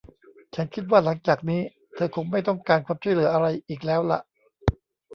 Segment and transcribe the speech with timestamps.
[0.55, 1.61] ฉันคิดว่าหลังจากนี้
[1.95, 4.19] เธอคงไม่ต้องการความช่วยเหลืออะไรอีกแล้วล่ะ